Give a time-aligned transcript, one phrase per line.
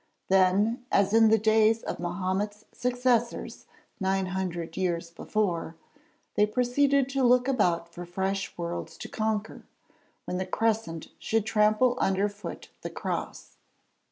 [0.29, 3.67] Then, as in the days of Mahomet's successors
[3.99, 5.75] nine hundred years before,
[6.33, 9.61] they proceeded to look about for fresh worlds to conquer,
[10.25, 13.57] when the Crescent should trample underfoot the Cross.